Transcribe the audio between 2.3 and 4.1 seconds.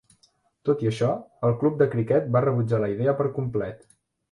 va rebutjar la idea per complet.